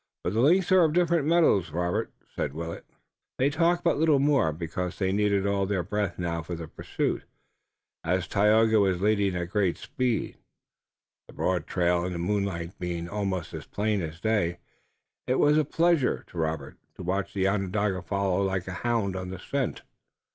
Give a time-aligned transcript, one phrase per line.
[0.23, 2.87] "But the links are of different metals, Robert," said Willet.
[3.37, 7.23] They talked but little more, because they needed all their breath now for the pursuit,
[8.03, 10.39] as Tayoga was leading at great speed,
[11.27, 14.57] the broad trail in the moonlight being almost as plain as day.
[15.27, 19.29] It was a pleasure to Robert to watch the Onondaga following like a hound on
[19.29, 19.83] the scent.